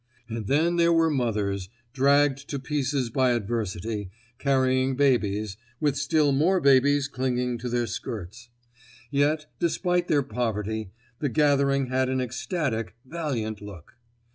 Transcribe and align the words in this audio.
And 0.27 0.47
then 0.47 0.77
there 0.77 0.91
were 0.91 1.11
mothers, 1.11 1.69
dragged 1.93 2.49
to 2.49 2.57
pieces 2.57 3.11
by 3.11 3.33
adversity, 3.33 4.09
carrying 4.39 4.95
babies, 4.95 5.57
with 5.79 5.95
still 5.95 6.31
more 6.31 6.59
babies 6.59 7.07
clinging 7.07 7.59
to 7.59 7.69
their 7.69 7.85
skirts. 7.85 8.49
Yet, 9.11 9.45
despite 9.59 10.07
their 10.07 10.23
poverty, 10.23 10.89
the 11.19 11.29
gathering 11.29 11.85
had 11.89 12.09
an 12.09 12.19
ecstatic, 12.19 12.95
valiant 13.05 13.61
look. 13.61 13.93